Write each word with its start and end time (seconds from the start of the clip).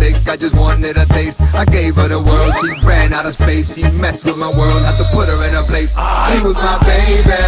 thick, 0.00 0.16
I 0.26 0.36
just 0.36 0.56
wanted 0.56 0.96
a 0.96 1.04
taste. 1.12 1.40
I 1.52 1.64
gave 1.64 1.96
her 1.96 2.08
the 2.08 2.18
world, 2.18 2.52
she 2.60 2.72
ran 2.80 3.12
out 3.12 3.26
of 3.26 3.34
space. 3.34 3.76
She 3.76 3.84
messed 4.00 4.24
with 4.24 4.38
my 4.40 4.48
world, 4.48 4.80
had 4.88 4.96
to 4.96 5.06
put 5.12 5.28
her 5.28 5.38
in 5.44 5.52
her 5.52 5.66
place. 5.68 5.92
She 5.92 6.40
was 6.40 6.56
my 6.56 6.80
baby, 6.88 7.44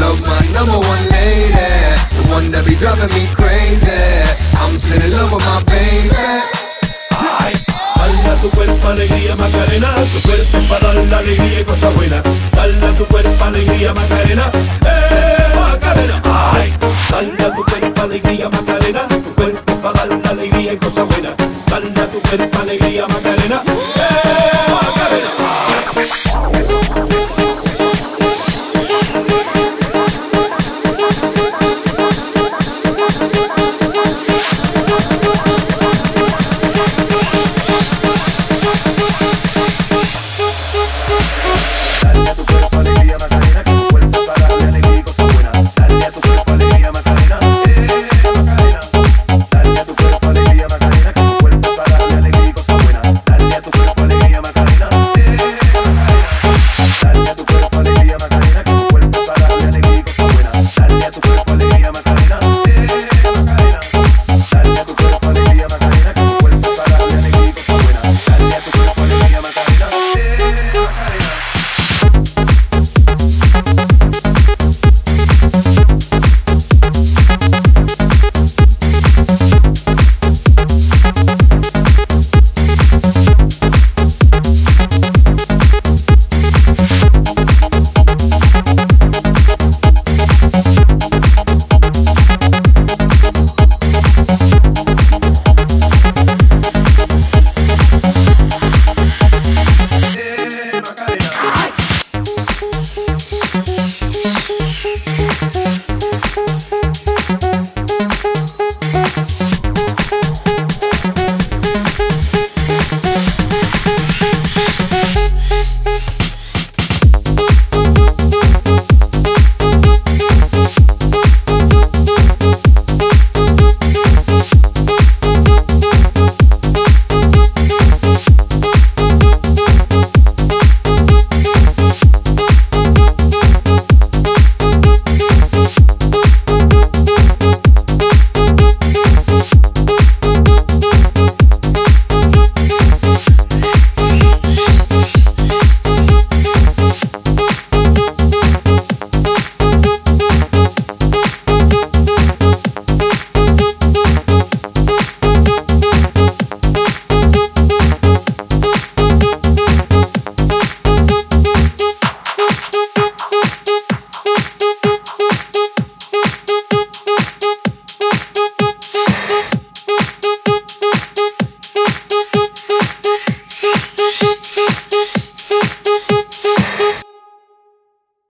love 0.00 0.18
my 0.24 0.40
number 0.56 0.80
one 0.80 1.04
lady. 1.12 1.68
The 2.16 2.24
one 2.32 2.46
that 2.56 2.64
be 2.64 2.74
driving 2.80 3.12
me 3.12 3.28
crazy. 3.36 4.00
I'm 4.56 4.74
still 4.76 4.96
in 4.96 5.12
love 5.12 5.32
with 5.32 5.44
my 5.44 5.60
baby. 5.68 6.60
tu 8.40 8.48
cuerpo 8.50 8.88
alegría 8.88 9.36
Macarena, 9.36 9.88
tu 10.12 10.20
cuerpo 10.22 10.58
para 10.68 10.94
dar 10.94 11.06
la 11.06 11.18
alegría 11.18 11.60
y 11.60 11.64
cosa 11.64 11.90
buena. 11.90 12.22
Dale 12.52 12.79
Catalina. 23.22 23.62
Hey. 23.66 24.39